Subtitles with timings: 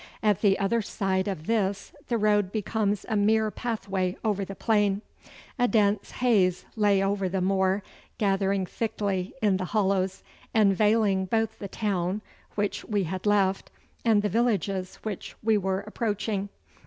[0.23, 5.03] At the other side of this the road becomes a mere pathway over the plain.
[5.59, 7.83] A dense haze lay over the moor,
[8.17, 10.23] gathering thickly in the hollows,
[10.55, 12.23] and veiling both the town
[12.55, 13.69] which we had left
[14.03, 16.49] and the villages which we were approaching.